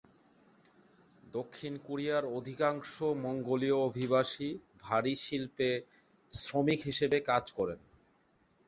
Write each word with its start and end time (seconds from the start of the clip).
দক্ষিণ 1.33 1.73
কোরিয়ার 1.87 2.23
অধিকাংশ 2.37 2.93
মঙ্গোলীয় 3.23 3.77
অভিবাসী 3.89 4.49
ভারী 4.81 5.13
শিল্পে 5.17 5.69
শ্রমিক 6.33 6.79
হিসেবে 6.85 7.17
কাজ 7.29 7.45
করেন। 7.57 7.79